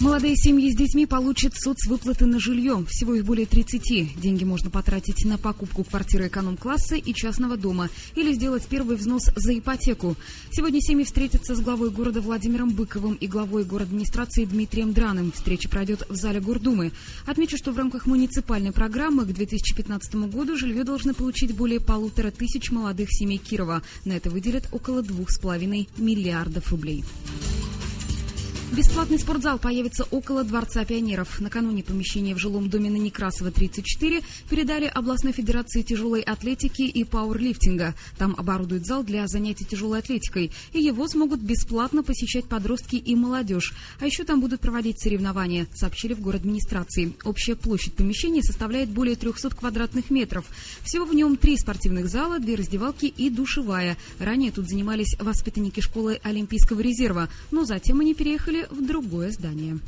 [0.00, 2.84] Молодые семьи с детьми получат соцвыплаты на жилье.
[2.88, 4.20] Всего их более 30.
[4.20, 9.58] Деньги можно потратить на покупку квартиры эконом-класса и частного дома или сделать первый взнос за
[9.58, 10.14] ипотеку.
[10.52, 15.32] Сегодня семьи встретятся с главой города Владимиром Быковым и главой администрации Дмитрием Драным.
[15.32, 16.92] Встреча пройдет в зале Гордумы.
[17.26, 22.70] Отмечу, что в рамках муниципальной программы к 2015 году жилье должны получить более полутора тысяч
[22.70, 23.82] молодых семей Кирова.
[24.04, 27.04] На это выделят около двух с половиной миллиардов рублей.
[28.70, 31.40] Бесплатный спортзал появится около Дворца пионеров.
[31.40, 37.94] Накануне помещение в жилом доме на Некрасова 34 передали областной федерации тяжелой атлетики и пауэрлифтинга.
[38.18, 43.72] Там оборудуют зал для занятий тяжелой атлетикой, и его смогут бесплатно посещать подростки и молодежь.
[44.00, 47.14] А еще там будут проводить соревнования, сообщили в город администрации.
[47.24, 50.44] Общая площадь помещения составляет более 300 квадратных метров.
[50.82, 53.96] Всего в нем три спортивных зала, две раздевалки и душевая.
[54.18, 59.78] Ранее тут занимались воспитанники школы Олимпийского резерва, но затем они переехали в другое здание.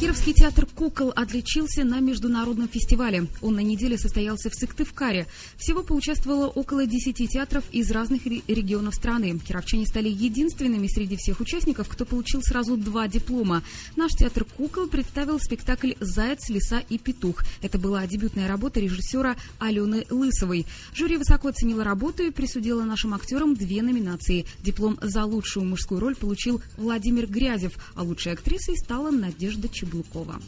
[0.00, 3.26] Кировский театр «Кукол» отличился на международном фестивале.
[3.42, 5.26] Он на неделе состоялся в Сыктывкаре.
[5.58, 9.38] Всего поучаствовало около 10 театров из разных регионов страны.
[9.38, 13.62] Кировчане стали единственными среди всех участников, кто получил сразу два диплома.
[13.94, 17.44] Наш театр «Кукол» представил спектакль «Заяц, лиса и петух».
[17.60, 20.64] Это была дебютная работа режиссера Алены Лысовой.
[20.94, 24.46] Жюри высоко оценило работу и присудило нашим актерам две номинации.
[24.60, 29.89] Диплом за лучшую мужскую роль получил Владимир Грязев, а лучшей актрисой стала Надежда Чебурова.
[29.90, 30.40] Каблукова.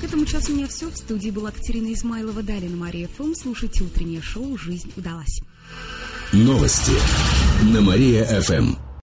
[0.00, 0.88] К этому часу у меня все.
[0.90, 2.42] В студии была Катерина Измайлова.
[2.42, 3.34] Далее на Мария ФМ.
[3.34, 5.40] Слушайте утреннее шоу «Жизнь удалась».
[6.32, 6.92] Новости
[7.72, 8.87] на Мария ФМ.